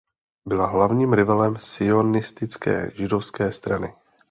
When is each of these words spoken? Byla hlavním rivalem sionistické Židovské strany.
Byla 0.45 0.65
hlavním 0.67 1.13
rivalem 1.13 1.55
sionistické 1.59 2.91
Židovské 2.95 3.51
strany. 3.51 3.93